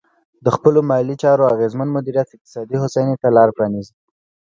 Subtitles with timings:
[0.45, 3.93] د خپلو مالي چارو اغېزمن مدیریت اقتصادي هوساینې ته لار پرانیزي.